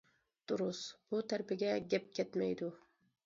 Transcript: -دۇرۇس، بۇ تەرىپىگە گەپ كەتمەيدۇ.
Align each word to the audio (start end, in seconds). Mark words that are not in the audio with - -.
-دۇرۇس، 0.51 0.79
بۇ 1.11 1.19
تەرىپىگە 1.33 1.71
گەپ 1.91 2.09
كەتمەيدۇ. 2.21 2.73